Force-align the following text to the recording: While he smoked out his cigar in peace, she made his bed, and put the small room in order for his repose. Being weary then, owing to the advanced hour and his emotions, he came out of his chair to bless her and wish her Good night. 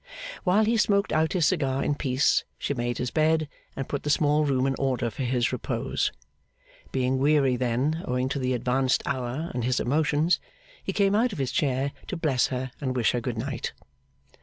While 0.43 0.65
he 0.65 0.77
smoked 0.77 1.13
out 1.13 1.33
his 1.33 1.45
cigar 1.45 1.83
in 1.83 1.93
peace, 1.93 2.43
she 2.57 2.73
made 2.73 2.97
his 2.97 3.11
bed, 3.11 3.47
and 3.75 3.87
put 3.87 4.01
the 4.01 4.09
small 4.09 4.45
room 4.45 4.65
in 4.65 4.73
order 4.79 5.11
for 5.11 5.21
his 5.21 5.53
repose. 5.53 6.11
Being 6.91 7.19
weary 7.19 7.55
then, 7.55 8.01
owing 8.07 8.27
to 8.29 8.39
the 8.39 8.55
advanced 8.55 9.03
hour 9.05 9.51
and 9.53 9.63
his 9.63 9.79
emotions, 9.79 10.39
he 10.83 10.91
came 10.91 11.13
out 11.13 11.33
of 11.33 11.37
his 11.37 11.51
chair 11.51 11.91
to 12.07 12.17
bless 12.17 12.47
her 12.47 12.71
and 12.81 12.95
wish 12.95 13.11
her 13.11 13.21
Good 13.21 13.37
night. 13.37 13.73